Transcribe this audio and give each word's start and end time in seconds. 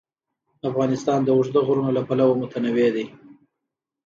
افغانستان 0.69 1.19
د 1.23 1.29
اوږده 1.35 1.59
غرونه 1.67 1.91
له 1.97 2.01
پلوه 2.07 2.35
متنوع 2.41 2.89
دی. 2.95 3.05